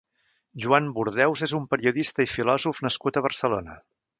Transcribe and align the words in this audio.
Joan 0.63 0.87
Burdeus 0.95 1.45
és 1.49 1.53
un 1.59 1.67
periodista 1.75 2.27
i 2.29 2.33
filòsof 2.35 2.83
nascut 2.87 3.21
a 3.21 3.25
Barcelona. 3.27 3.79